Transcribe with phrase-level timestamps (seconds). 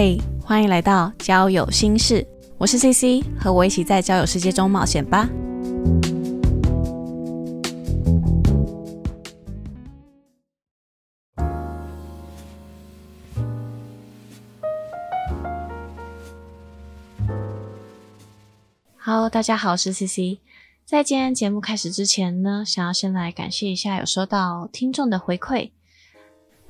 [0.00, 2.24] 嘿，欢迎来到交友心事，
[2.56, 5.28] 我是 CC，和我一起在交友世界中冒险吧。
[18.98, 20.38] Hello，大家好，我是 CC。
[20.84, 25.72] 在今天节目开始之前呢，想要先来感谢一下有收到听众的回馈。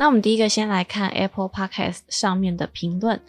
[0.01, 3.21] 那我们第一个先来看 Apple Podcast 上面的评论。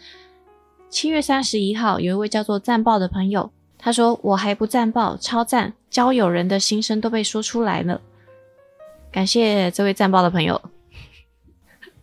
[0.87, 5.73] 七月三十一号，有一位叫做赞爆的朋友，他说：“我还不赞爆，超赞！
[5.89, 7.99] 交友人的心声都被说出来了。”
[9.11, 10.61] 感谢这位赞爆的朋友。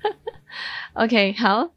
[0.94, 1.70] OK，好。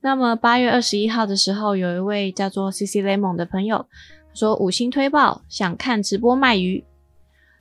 [0.00, 3.86] 那么八月二十一号的时候，有一位叫做 CC Lemon 的朋友
[4.32, 6.82] 说：“五星推爆，想看直播卖鱼。”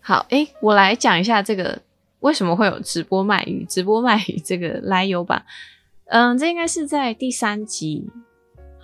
[0.01, 1.81] 好，诶，我来讲一下这个。
[2.21, 3.63] 为什么会有直播卖鱼？
[3.65, 5.45] 直播卖鱼这个来由吧，
[6.05, 8.09] 嗯，这应该是在第三集，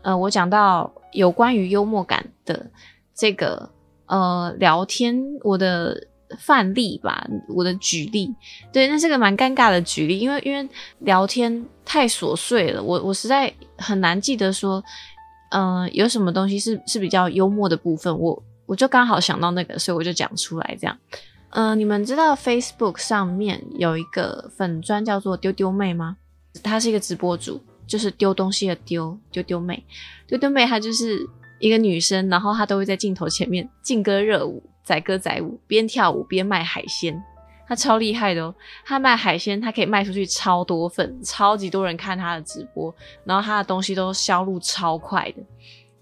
[0.03, 2.69] 呃，我讲到有关于幽默感的
[3.15, 3.69] 这个
[4.07, 6.07] 呃聊天，我的
[6.39, 8.33] 范例吧，我的举例，
[8.73, 10.67] 对，那是个蛮尴尬的举例，因为因为
[10.99, 14.83] 聊天太琐碎了，我我实在很难记得说，
[15.51, 20.97] 嗯，有什么东西是是比较幽默的部分，我我就刚好想到那个，所以我就讲出来这样。
[21.51, 26.17] 嗯，你们知道 Facebook 上面有一个粉砖叫做丢丢妹吗？
[26.61, 29.83] 她是一个直播主，就是丢东西的丢丢丢妹。
[30.27, 31.27] 丢丢妹她就是
[31.59, 37.23] 一个女生，然后她都会在镜头前面劲歌热舞、载歌载舞，边跳舞边卖海鲜。
[37.67, 38.53] 她超厉害的哦，
[38.85, 45.41] 她卖海鲜，她可以卖出去超多份，超级多人看她的直播，然后她的东西都销路超快的。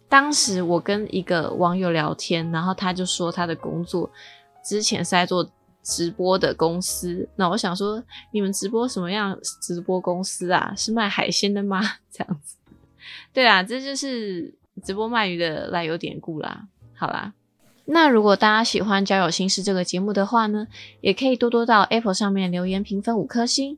[0.08, 4.10] 当时我跟一个网友聊天，然后他就说他的工作。
[4.66, 5.48] 之前是在做
[5.84, 10.74] 直播的公司，那我想说，你们直播什么样直播公司啊？
[10.76, 11.80] 是卖海鲜的吗？
[12.12, 12.58] 这样子，
[13.32, 14.52] 对啊，这就是
[14.84, 16.68] 直播卖鱼的来由典故啦。
[16.96, 17.34] 好啦，
[17.86, 20.68] 那如果大家喜欢《交友心事》这个节目的话呢，
[21.02, 23.78] 也可以多多到 Apple 上面留言评分五颗星。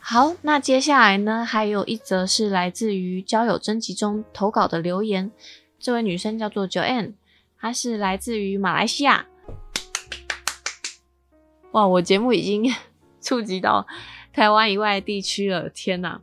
[0.00, 5.30] 好，那接下来呢，还有一则是来自于交友征集中投稿的留言，
[5.78, 7.12] 这位女生叫做 Joanne，
[7.60, 9.26] 她是来自于马来西亚。
[11.78, 12.68] 哇，我节目已经
[13.22, 13.86] 触及到
[14.32, 16.20] 台湾以外地区了，天哪！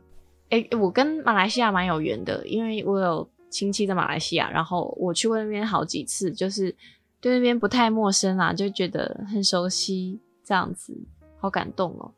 [0.50, 6.74] 哎，我跟马来西亚蛮有缘的，因为我有亲戚在马来西亚，然后我去过那边好几次，就是
[7.22, 10.94] 对那边不太陌生啦，就觉得很熟悉，这样子，
[11.38, 12.12] 好感动哦。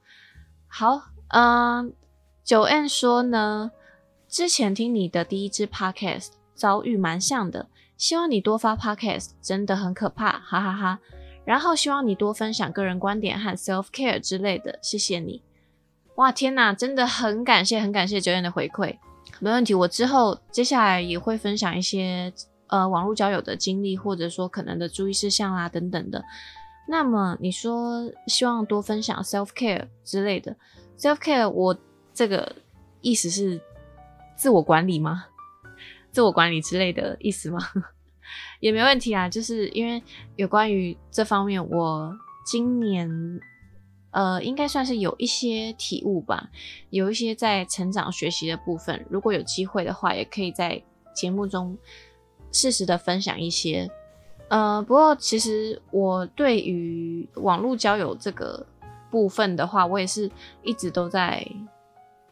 [0.66, 1.93] 好，嗯，
[2.43, 3.70] 九 N 说呢，
[4.28, 10.99] 之前听你的第一支 Podcast 遭遇蛮像的，希望你多发 Podcast，真的很可怕，哈哈哈。
[11.48, 15.42] 然后希望你多分享个人观点和 self care 之类的，谢谢你。
[16.16, 18.98] 哇，天哪，真的很感谢，很感谢九燕的回馈。
[19.41, 22.31] 没问题，我之后接下来也会分享一些
[22.66, 26.22] 呃网络交友的经历，或者说可能的注意事项啦等等的。
[26.87, 30.54] 那么你说希望多分享 self care 之类的
[30.98, 31.75] ，self care 我
[32.12, 32.56] 这个
[33.00, 33.58] 意思是
[34.37, 35.25] 自我管理吗？
[36.12, 37.58] 自我管理之类的意思吗？
[38.61, 40.03] 也没问题啊，就是因为
[40.37, 42.16] 有关于这方面，我
[42.47, 43.11] 今年
[44.11, 46.50] 呃应该算是有一些体悟吧，
[46.91, 49.06] 有一些在成长学习的部分。
[49.11, 50.83] 如果有机会的话，也可以在
[51.15, 51.77] 节目中
[52.53, 53.91] 适时的分享一些。
[54.49, 58.67] 呃，不过其实我对于网络交友这个
[59.11, 60.31] 部分的话，我也是
[60.62, 61.47] 一直都在。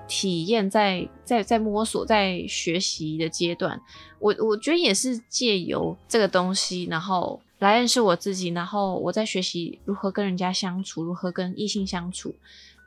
[0.08, 3.80] 体验在在在摸索在学习的阶段，
[4.18, 12.34] 我我觉得也是借由这个东西，然后来认识我自己，然后我在学习如何跟人家相处，如何跟异性相处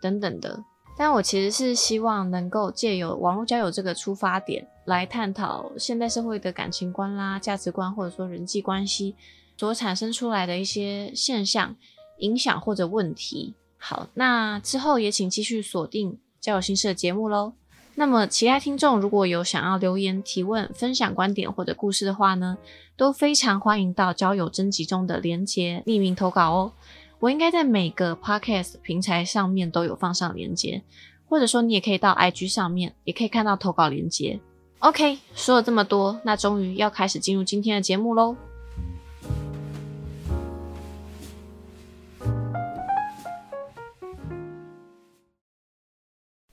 [0.02, 0.63] 等等的。
[0.97, 9.16] 但我其实是希望能够借由网络交友这个出发点来探讨现代社会的感情观啦、价值观或者说人际关系
[9.56, 11.75] 所产生出来的一些现象、
[12.18, 13.53] 影响或者问题。
[13.78, 16.18] 好，那之后也请继续锁定。
[16.39, 17.53] 交友心事的节目喽。
[17.95, 22.57] 那么，其他听众如果有想要留言提问、分享观点或者故事的话呢，
[22.95, 26.71] 都非常欢迎到交友征集中的连接匿名投稿哦。
[27.19, 30.81] 我应该在每个 podcast 平台上面都有放上连接，
[31.27, 34.39] 或者说你也可以到 IG 上面也可以看到投稿连接。
[34.80, 38.38] OK，说了这么多，那终于要开始进入今天的节目喽。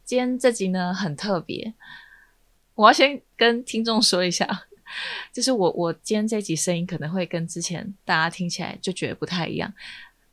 [0.06, 1.74] 今天这集呢很特别，
[2.76, 4.48] 我要先跟听众说一下，
[5.34, 9.74] 就是我我今天这集声音可能会跟之前大家听起来就觉得不太一样，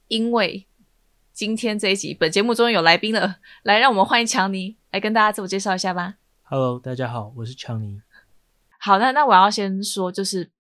[0.10, 0.68] 因为
[1.34, 6.18] 今天这一集本节目终于有来宾了，来让我们欢迎强尼来跟大家自我介绍一下吧。
[6.44, 8.00] Hello，大家好，我是强尼。
[8.78, 10.52] 好的，那我要先说，就是，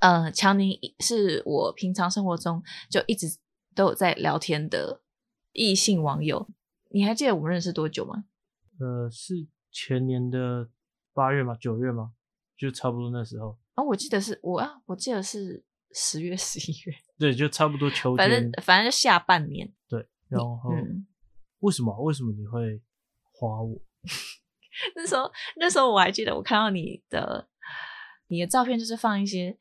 [0.00, 2.60] 呃，强尼是我平常生活中
[2.90, 3.36] 就一直
[3.72, 5.00] 都有在聊天的
[5.52, 6.48] 异性网友。
[6.88, 8.24] 你还记得我们认识多久吗？
[8.82, 10.68] 呃，是前年的
[11.14, 11.56] 八月吗？
[11.60, 12.12] 九月吗？
[12.56, 13.56] 就差不多那时候。
[13.76, 18.64] 哦，我记得是我啊，我记得是十月、十一月， 对，就差不多秋天反天正。
[18.64, 19.72] 反正就下半年。
[19.88, 21.06] 对，然后、嗯，
[21.60, 21.96] 为什么？
[22.02, 22.82] 为什么你会
[23.32, 23.80] 花我？
[24.96, 27.48] 那时候那时候我还记得，我看到你的
[28.26, 29.56] 你的照片，就是放一些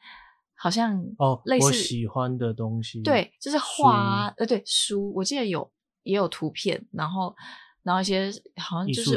[0.55, 3.01] 好像哦，类似我喜欢的东西。
[3.01, 5.71] 对，就是画啊，呃，对，书，我记得有
[6.03, 7.35] 也有图片，然后
[7.83, 9.11] 然后一些好像就是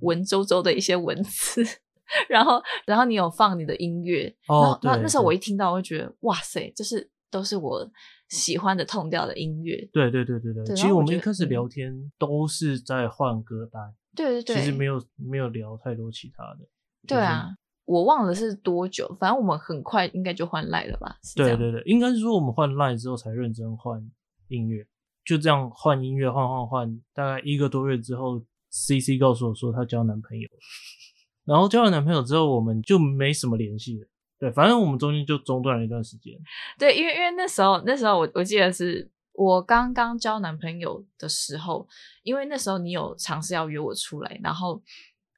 [0.00, 1.62] 文绉绉的一些文字，
[2.28, 7.90] 然后然后你有放你的音乐，哦然后然后对那时候我一听到，我会觉得哇塞，就是都是我
[8.28, 16.66] 喜欢的痛调的音乐，对对对对对，对其实我们一开始嗯聊天都是在换歌单，对对对，其实没有没有聊太多其他的。
[17.06, 17.48] 对啊，
[17.84, 21.16] 我忘了是多久，反正我们很快应该就换赖了吧？
[21.36, 24.00] 对对对，应该是说我们换 Line 之后才认真换
[24.48, 24.86] 音乐，
[25.28, 30.48] 就这样换音乐换换换，大概一个多月之后，CC 告诉我说她交男朋友，
[31.44, 34.08] 然后交了男朋友之后，我们就没什么联系了。
[34.38, 36.32] 对，反正我们中间就中断了一段时间。
[36.78, 41.86] 对，因为因为那时候那时候我我记得是我刚刚交男朋友的时候，
[42.22, 44.82] 因为那时候你有尝试要约我出来，然后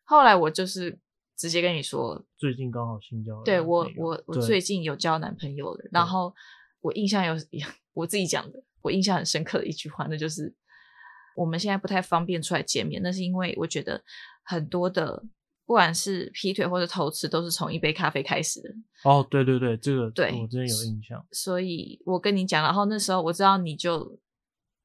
[0.04, 0.96] 后来我就是
[1.36, 6.32] 直接跟你说，最近刚好新交了对我我我最近有交男朋友了，然后
[6.80, 7.34] 我印象有
[7.94, 10.54] 我自己讲的，我印象很深刻的一句话，那就是
[11.36, 14.02] 我们现在不太方便出来见面，那是因为我觉得
[14.42, 15.22] 很多的
[15.66, 18.68] 不管是劈腿或者偷吃，都是从一杯咖啡开始的。
[19.04, 21.24] 哦，对对对，这个对我真的有印象。
[21.30, 24.18] 所以我跟你讲，然后那时候我知道你就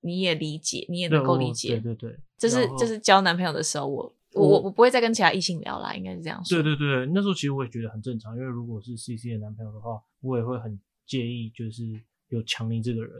[0.02, 6.62] 你也理解，你也能够理解，对对对，这是然后这是交男朋友的时候，我我我我不会再跟其他异性聊啦，应该是这样说。
[6.62, 11.84] 对对对，那时候其实我也觉得很正常，因为如果是 CC 的男朋友的话，我也会很介意，就是
[12.30, 13.12] 有强尼这个人，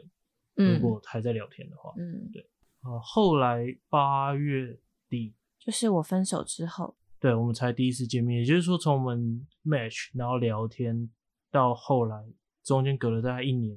[0.58, 1.94] 嗯如果还在聊天的话。
[1.98, 2.42] 嗯，对。
[2.82, 4.78] 啊，后来八月
[5.10, 11.10] 底，就是我分手之后，对我们才第一次见面，也就是说从我们 match 然后聊天
[11.50, 12.24] 到后来，
[12.64, 13.76] 中间隔了大概一年，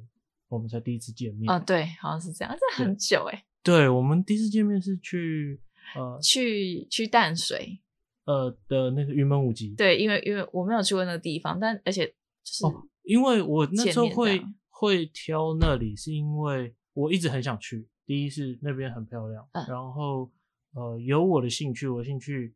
[0.49, 1.51] 我们才第一次见面。
[1.51, 5.59] 哦，对，好像是这样，这很久哎、对，我们第一次见面是去
[5.97, 7.81] 呃去去淡水，
[8.27, 9.75] 呃的那个云门舞集。
[9.75, 17.89] 对，因为因为我没有去过那个地方，但而且就是、哦，因为我那时候会样会挑那里，是因为我一直很想去。
[18.07, 20.31] 第一是那边很漂亮，嗯然后
[20.73, 22.55] 呃有我的兴趣，我的兴趣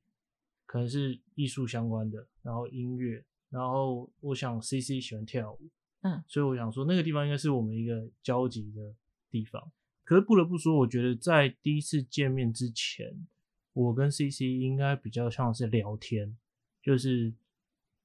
[0.65, 5.59] 可能是艺术相关的，然后音乐，然后我想 C C 喜欢跳舞，
[6.03, 8.95] 嗯，所以我想说那个地方应该是我们一个交集的
[9.29, 9.73] 地方。
[10.05, 13.27] 可是不得不说，我觉得在第一次见面之前，
[13.73, 16.39] 我跟 C C 应该比较像是聊天，
[16.83, 17.35] 就是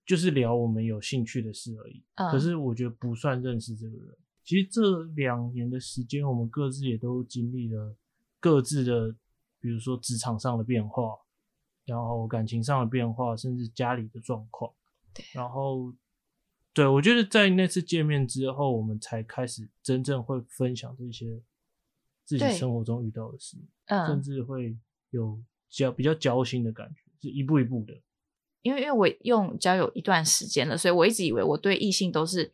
[0.07, 2.01] 就是聊我们有兴趣的事而已。
[2.15, 4.18] 嗯可是我觉得不算认识这个人。
[4.44, 7.95] 其实这两年的时间，我们各自也都经历了
[8.39, 9.13] 各自的，
[9.59, 11.04] 比如说职场上的变化，
[11.86, 14.74] 然后感情上的变化，甚至家里的状况。
[15.13, 15.94] 对然后，
[16.74, 21.42] 对我觉得在那次见面之后，我们才开始真正会分享这些
[22.24, 23.57] 自己生活中遇到的事，
[23.88, 24.77] 甚嗯，至会
[25.10, 25.38] 有
[25.68, 27.94] 交比较交心的感觉，是一步一步的。
[28.62, 32.51] 因为因为我用交友一段时间了，所以我一直以为我对异性都是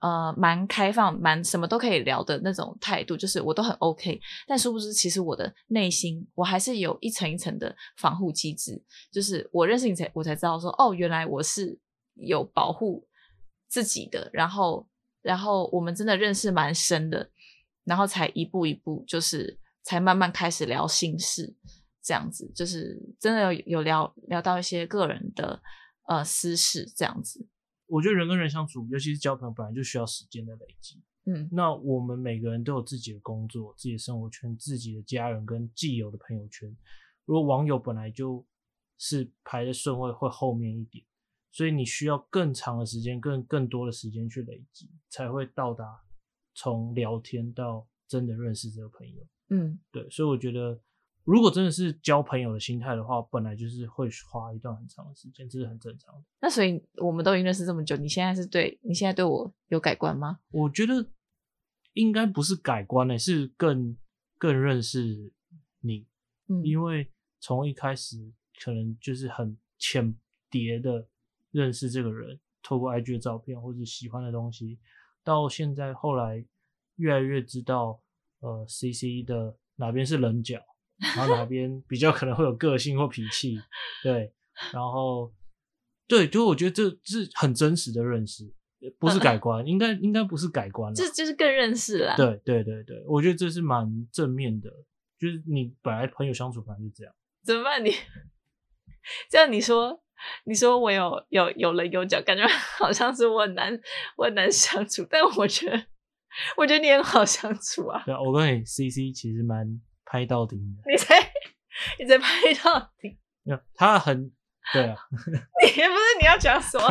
[0.00, 4.20] 呃蛮开放、蛮什么都可以聊的那种态度，就是我都很 OK。
[4.46, 8.82] 但殊不知，其实我的内心我还是有一层一层的防护机制，
[9.12, 11.78] 就是我认识你才我才知道说，哦，原来我是
[12.14, 13.06] 有保护
[13.68, 14.86] 自己的，然后
[15.22, 17.30] 然后我们真的认识蛮深的，
[17.84, 21.54] 然后才一步一步就是才慢慢开始聊心事。
[22.06, 25.60] 这样子，就是真的有有聊聊到一些个人的
[26.06, 27.44] 呃私事，这样子，
[27.88, 31.02] 我觉得人跟人相处，尤其是交朋友，本来就需要时间的累积。
[31.28, 36.68] 嗯那我们每个人都有自己的工作、自己的生活圈、自己的家人跟既有的朋友圈。
[37.24, 38.46] 如果网友本来就
[38.98, 41.04] 是排的顺位会后面一点，
[41.50, 45.84] 所以你需要更长的时间、更更多的时间去累积，才会到达
[46.54, 49.26] 从聊天到真的认识这个朋友。
[49.48, 50.80] 嗯，对，所以我觉得，
[51.26, 56.22] 如果真的是交朋友的心态的话，本来就是会花一段很长的时间，这是很正常的。
[56.40, 60.38] 那所以我们都已经认识这么久，你现在是对你现在对我有改观吗？
[60.52, 61.04] 我觉得
[61.94, 63.96] 应该不是改观呢、是更
[64.38, 65.32] 更认识
[65.80, 66.06] 你，
[66.46, 70.14] 嗯，因为从一开始可能就是很浅
[70.48, 71.08] 碟的
[71.50, 74.78] 认识这个人，透过 IG 的照片或者喜欢的东西，
[75.24, 76.46] 到现在后来
[76.96, 78.00] 越来越知道，
[78.38, 80.62] 呃，CC 的哪边是棱角，
[80.98, 83.60] 然后哪边比较可能会有个性或脾气，
[84.02, 84.32] 对，
[84.72, 85.32] 然后
[86.08, 88.50] 对，就我觉得这是很真实的认识，
[88.98, 90.94] 不是改观，应该应该不是改观了。
[90.94, 92.14] 这就是更认识了。
[92.16, 94.70] 对对对对，我觉得这是蛮正面的，
[95.18, 97.14] 就是你本来朋友相处反正就这样。
[97.44, 97.84] 怎么办？
[97.84, 97.92] 你
[99.30, 100.02] 这样你说，
[100.44, 102.46] 你说我有有有棱有角，感觉
[102.78, 103.78] 好像是我很难
[104.16, 105.86] 我很难相处，但我觉得
[106.56, 108.02] 我觉得你很好相处啊。
[108.04, 110.90] 对啊，我跟你 C C 其实蛮拍到底的。
[110.90, 111.32] 你在
[111.98, 113.18] 你在拍到底？
[113.42, 114.32] 没有，他很
[114.72, 114.96] 对啊。
[115.12, 116.88] 你不是你要讲什么？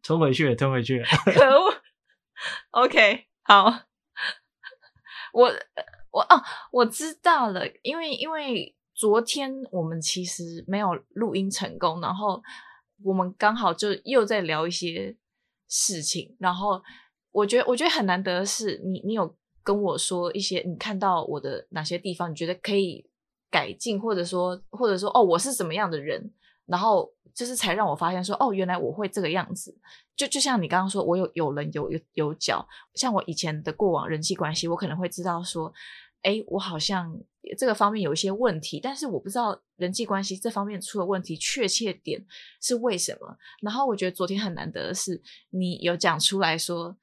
[0.00, 1.02] 吞回去，吞回去。
[1.34, 1.74] 可恶。
[2.70, 3.64] OK，好。
[5.32, 5.52] 我
[6.12, 8.76] 我哦，我知道了，因为因为。
[8.94, 12.40] 昨天我们其实没有录音成功，然后
[13.02, 15.16] 我们刚好就又在聊一些
[15.66, 16.80] 事情，然后
[17.32, 23.04] 我觉得我觉得很难得的是，你你有跟我说一些你看到我的哪些地方，你觉得可以
[23.50, 26.32] 改进，或者说或者说哦我是怎么样的人，
[26.66, 29.76] 然后就是才让我发现说哦原来我会这个样子，
[30.16, 35.72] 就就像你刚刚说我有有人有有有脚，像我以前的过往人际关系，我可能会知道说。
[36.24, 37.12] 哎，我好像
[37.58, 42.24] 这个方面有一些问题，但是我不知道人际关系这方面出了问题，确切点
[42.60, 43.36] 是为什么。
[43.60, 46.96] 然后我觉得昨天很难得的是，你有讲出来说，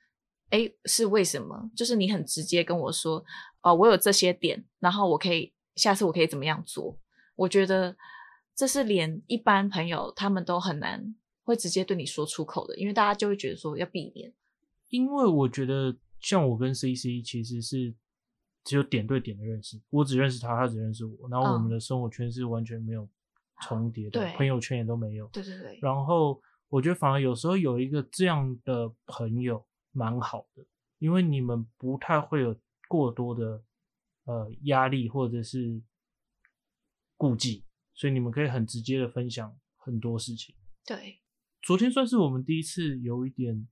[0.50, 1.70] 哎，是为什么？
[1.76, 3.24] 就是你很直接跟我说，
[3.62, 6.98] 哦，我有这些点，然后我可以下次我可以怎么样做？
[7.36, 7.96] 我觉得
[8.56, 14.34] 这是连一般朋友他们都很难会直接对你说出口的，因为大家就会觉得说要避免。
[14.90, 17.96] 因为我觉得像我跟 C C 其实是。
[18.66, 23.08] 只有点对点的认识，我只认识他，他只认识我，然后我们的生活圈是完全没有
[23.64, 25.26] 重叠的，朋友圈也都没有。
[25.28, 25.80] 对对对。
[25.82, 29.66] 然后我觉得反而有时候有一个这样的朋友
[30.00, 30.66] 蛮好的，
[31.00, 32.56] 因为你们不太会有
[32.88, 33.62] 过多的
[34.24, 35.82] 呃压力或者是
[37.18, 40.56] 顾忌，所以你们可以很直接的分享很多事情。
[40.86, 41.22] 对。
[41.62, 43.68] 昨天算是我们第一次有一点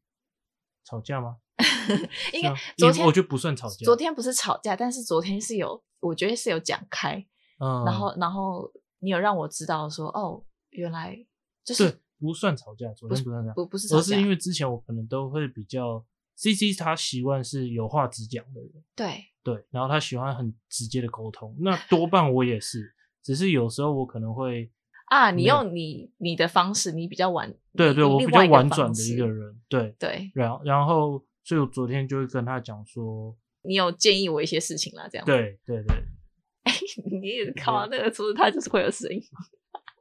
[0.84, 1.38] 吵架吗？
[2.34, 3.86] 应该昨天我觉得不算吵架。
[3.86, 7.26] 昨天不是吵架，但是昨天是有，我觉得是有讲开。
[7.60, 8.70] 嗯，然后然后
[9.00, 11.18] 你有让我知道说，哦，原来
[11.64, 12.94] 就是不算吵架。
[12.94, 16.06] 昨天不算吵架，不不是，而是因为之前我可能都会比较
[16.38, 18.72] ，C C 他习惯是有话直讲的人。
[18.96, 21.54] 对对，然后他喜欢很直接的沟通。
[21.60, 24.72] 那多半我也是，只是有时候我可能会
[25.08, 29.60] 啊，你用你你的方式，你比较婉，对对，我比较婉转的一个人。
[29.68, 31.22] 对对，然后然后。
[31.48, 35.26] 所以我昨天就会跟他讲说，你有建议我一些事情啦，这样。
[35.26, 35.96] 对对对。
[36.64, 36.74] 哎，
[37.10, 39.24] 你也靠那个桌子，它就是会有声音。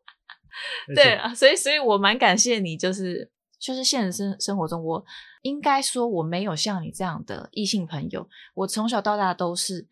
[0.92, 5.04] 对啊，所以所以我蛮感谢你，就是就是现实生生活中，我
[5.42, 8.28] 应该说我没有像你这样的异性朋友。
[8.54, 9.86] 我从小到大都是，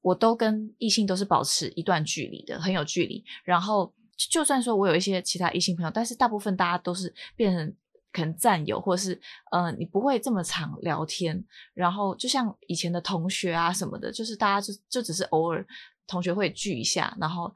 [0.00, 3.24] 我都跟异性都是保持一段距离的，很有距离。
[3.44, 3.92] 然后
[4.30, 7.74] 就算说我有一些其他异性朋友，但是大部分大家都是变成。
[8.10, 9.20] 可能战友，或者是
[9.52, 11.44] 呃，你不会这么常聊天。
[11.74, 15.64] 然后就像以前的同学啊什么的，就是大家就就只是偶尔
[16.06, 17.54] 同学会聚一下，然后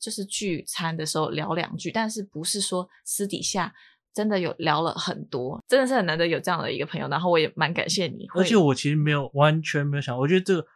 [0.00, 3.72] 就是聚餐的时候聊两句，但是不是说私底下
[4.14, 7.08] 真的有聊了很多，真的是很难得有这样的一个朋友。
[7.08, 10.66] 然后我也蛮感谢你，而且我其实没有完全没有想，我觉得这个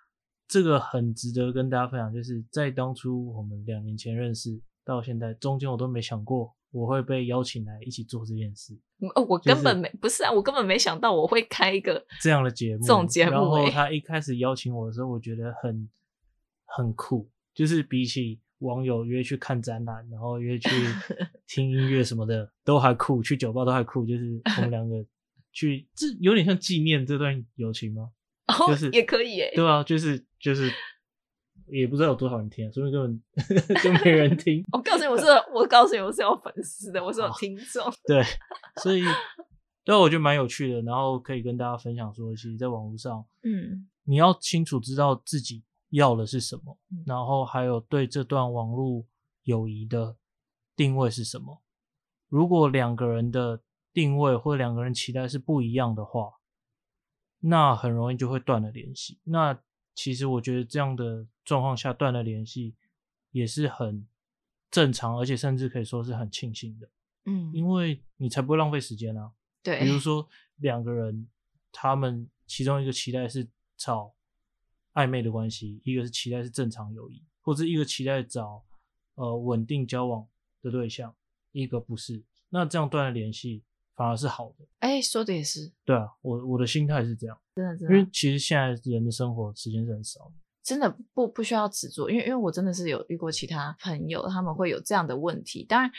[0.49, 6.55] 这个很值得跟大家分享，就是在当初我们两年前认识到现在，中间我都没想过。
[6.73, 8.79] 我会被邀请来一起做这件事。
[9.15, 12.83] 哦，我根本没不是啊，我根本没想到我会开一个这样的节目。
[12.83, 15.89] 这种节目，然后他一开始邀请我的时候，我觉得很
[16.67, 20.69] 很酷，就是比起网友约去看展览，然后约去
[21.47, 24.07] 听音乐什么的都还酷，去酒吧都还酷。
[24.07, 25.05] 就是我们两个
[25.53, 28.11] 去，这有点像纪念这段友情吗？
[28.47, 29.53] 哦，就是也可以诶。
[29.55, 30.71] 对啊，就是就是。
[31.69, 33.21] 也不知道有多少人听，啊所以根本
[33.83, 34.63] 就没人听。
[34.71, 37.83] 我告诉你，我是我告诉你，我是有粉丝的，我是有听众。
[38.07, 38.23] 对，
[38.81, 39.03] 所以
[39.85, 49.05] 对我觉得蛮有趣的，然后可以跟大家分享说，其实，在网络上，嗯，你要清楚知道自己要的是什么，然后还有对这段网络
[49.45, 50.17] 友谊的
[50.75, 51.63] 定位是什么。
[52.29, 53.63] 如果两个人的
[53.93, 56.35] 定位或两个人期待是不一样的话，
[57.39, 59.21] 那很容易就会断了联系。
[59.25, 59.59] 那
[59.95, 62.75] 其实我觉得这样的状况下断了联系
[63.31, 64.07] 也是很
[64.71, 66.91] 正常，而且甚至可以说是很庆幸的。
[67.27, 69.33] 嗯，因为你才不会浪费时间啊。
[69.63, 71.29] 对，比如说两个人，
[71.71, 74.13] 他们其中一个期待是找
[74.97, 78.65] 暧昧的关系，一个是期待是正常友谊，或者一个期待找
[79.15, 80.27] 呃稳定交往
[80.61, 81.15] 的对象，
[81.53, 83.63] 一个不是，那这样断了联系。
[83.95, 95.91] 反而是好的，哎，说的也是，对啊，我我的心态是这样，真的真的，因为其实现在人的生活时间是很少的，真的不不需要执着，因为因为我真的是有遇过其他朋友，他们会有这样的问题，当然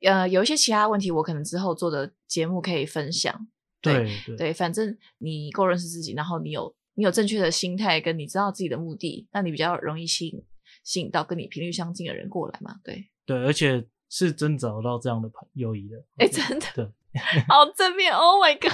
[0.00, 3.46] 呃，有一些其他问题，我可能之后做的节目可以分享。
[3.82, 10.42] 对对对，反正你够认识自己，然后你有你有正确的心态，跟你知道自己的目的，那你比较容易吸引
[10.84, 12.76] 吸引到跟你频率相近的人过来嘛。
[12.84, 15.96] 对对，而且是真找到这样的朋友谊的。
[16.18, 16.88] 哎，真的，对，
[17.48, 18.72] 好正面，Oh my god，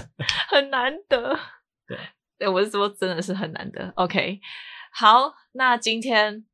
[0.50, 1.38] 很难得。
[1.88, 1.98] 对，
[2.38, 3.92] 对我是说真的是很难得。
[3.96, 4.40] OK，
[4.92, 6.44] 好，那今天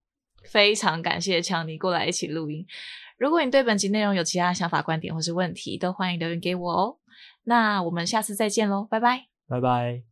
[0.45, 2.67] 非常感谢强尼过来一起录音。
[3.19, 6.99] 如果你对本集内容有其他想法、观点或是问题，都欢迎留言给我哦。
[7.45, 10.10] 那我们下次再见喽，拜拜，拜拜。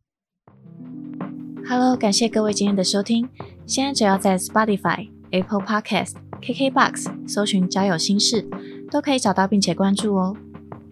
[1.67, 3.29] Hello，感谢各位今天的收听。
[3.65, 8.47] 现在只要在 Spotify、Apple Podcast、KKBox 搜寻“交友心事”，
[8.89, 10.35] 都可以找到并且关注哦。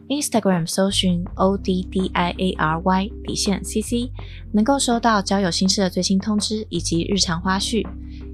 [0.08, 4.12] Instagram 搜寻 O D D I A R Y 底线 CC，
[4.54, 7.86] 能够收到交友心事的最新通知以及日常花絮。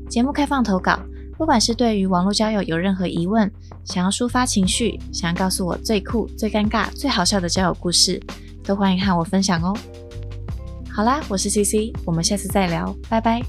[0.09, 0.99] 节目开放投稿，
[1.37, 3.51] 不管是对于网络交友有任何疑问，
[3.85, 8.21] 想要抒发情绪，想要告诉我最酷、最尴尬、最好笑的交友故事，
[8.63, 9.73] 都欢迎和我分享哦。
[10.95, 13.41] 好啦，我是 CC，我们下次再聊，拜拜。